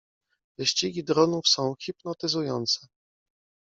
Wyścigi 0.57 1.03
dronów 1.03 1.47
są 1.47 1.75
hipnotyzujące. 1.79 2.87